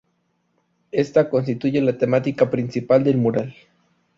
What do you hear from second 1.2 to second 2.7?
constituye la temática